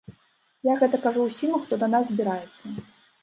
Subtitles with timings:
[0.67, 2.63] Я гэта кажу ўсім, хто да нас збіраецца.